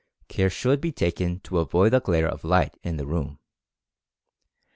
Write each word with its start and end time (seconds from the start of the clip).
Care 0.27 0.49
should 0.49 0.81
be 0.81 0.91
taken 0.91 1.41
to 1.41 1.59
avoid 1.59 1.93
a 1.93 1.99
glare 1.99 2.27
of 2.27 2.43
light 2.43 2.75
in 2.81 2.97
the 2.97 3.05
room. 3.05 3.37